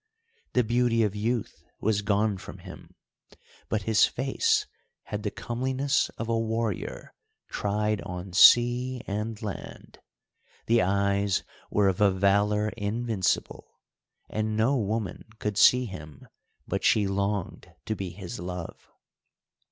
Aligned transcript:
The 0.53 0.63
beauty 0.63 1.03
of 1.03 1.15
youth 1.15 1.63
was 1.79 2.01
gone 2.01 2.39
from 2.39 2.57
him, 2.57 2.95
but 3.69 3.83
his 3.83 4.03
face 4.07 4.65
had 5.03 5.21
the 5.21 5.29
comeliness 5.29 6.09
of 6.17 6.27
a 6.27 6.39
warrior 6.39 7.13
tried 7.49 8.01
on 8.01 8.33
sea 8.33 9.03
and 9.05 9.39
land; 9.43 9.99
the 10.65 10.81
eyes 10.81 11.43
were 11.69 11.87
of 11.87 12.01
a 12.01 12.09
valour 12.09 12.69
invincible, 12.69 13.79
and 14.27 14.57
no 14.57 14.75
woman 14.75 15.25
could 15.37 15.59
see 15.59 15.85
him 15.85 16.27
but 16.67 16.83
she 16.83 17.05
longed 17.05 17.71
to 17.85 17.95
be 17.95 18.09
his 18.09 18.39
love. 18.39 18.89